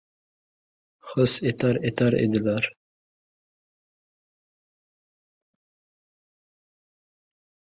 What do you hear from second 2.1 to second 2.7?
edilar.